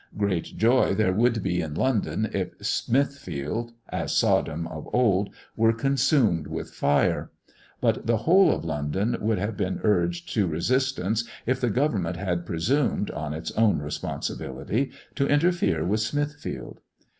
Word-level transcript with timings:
Great 0.17 0.57
joy 0.57 0.95
there 0.95 1.13
would 1.13 1.43
be 1.43 1.61
in 1.61 1.75
London, 1.75 2.27
if 2.33 2.55
Smithfield, 2.59 3.73
as 3.89 4.11
Sodom 4.17 4.65
of 4.65 4.89
old, 4.91 5.29
were 5.55 5.73
consumed 5.73 6.47
with 6.47 6.71
fire; 6.71 7.29
but 7.81 8.07
the 8.07 8.17
whole 8.17 8.51
of 8.51 8.65
London 8.65 9.15
would 9.21 9.37
have 9.37 9.55
been 9.55 9.79
urged 9.83 10.33
to 10.33 10.47
resistance 10.47 11.23
if 11.45 11.61
the 11.61 11.69
government 11.69 12.17
had 12.17 12.47
presumed, 12.47 13.11
on 13.11 13.31
its 13.31 13.51
own 13.51 13.77
responsibility, 13.77 14.89
to 15.13 15.27
interfere 15.27 15.85
with 15.85 15.99
Smithfield. 15.99 16.79